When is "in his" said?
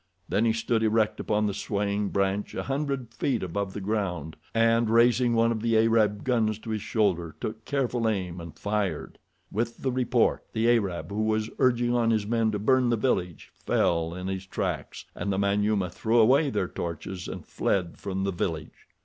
14.15-14.47